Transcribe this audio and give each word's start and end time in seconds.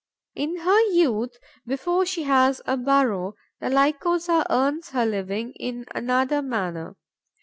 In 0.33 0.57
her 0.57 0.79
youth, 0.89 1.37
before 1.67 2.07
she 2.07 2.23
has 2.23 2.59
a 2.65 2.75
burrow, 2.75 3.35
the 3.59 3.69
Lycosa 3.69 4.43
earns 4.49 4.89
her 4.89 5.05
living 5.05 5.51
in 5.59 5.85
another 5.93 6.41
manner. 6.41 6.95